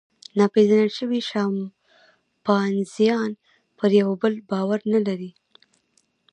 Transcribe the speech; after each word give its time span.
ناپېژندل 0.37 0.89
شوي 0.99 1.19
شامپانزیان 1.29 3.31
پر 3.77 3.89
یوه 3.99 4.15
بل 4.21 4.33
باور 4.49 4.79
نهلري. 4.91 5.31